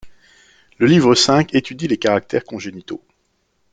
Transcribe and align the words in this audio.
Le 0.79 0.87
livre 0.87 1.13
V 1.13 1.45
étudie 1.55 1.87
les 1.87 1.99
caractères 1.99 2.43
congénitaux. 2.43 3.03